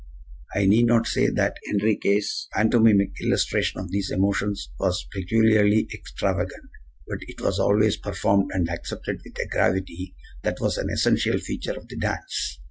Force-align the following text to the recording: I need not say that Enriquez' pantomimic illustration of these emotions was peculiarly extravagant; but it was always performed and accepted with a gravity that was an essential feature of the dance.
I 0.55 0.65
need 0.65 0.87
not 0.87 1.05
say 1.05 1.27
that 1.29 1.57
Enriquez' 1.69 2.47
pantomimic 2.55 3.11
illustration 3.21 3.79
of 3.79 3.91
these 3.91 4.09
emotions 4.09 4.71
was 4.79 5.05
peculiarly 5.13 5.87
extravagant; 5.93 6.71
but 7.07 7.19
it 7.27 7.39
was 7.39 7.59
always 7.59 7.97
performed 7.97 8.49
and 8.51 8.67
accepted 8.67 9.21
with 9.23 9.37
a 9.39 9.47
gravity 9.47 10.15
that 10.41 10.59
was 10.59 10.79
an 10.79 10.89
essential 10.89 11.37
feature 11.37 11.73
of 11.77 11.87
the 11.87 11.97
dance. 11.97 12.57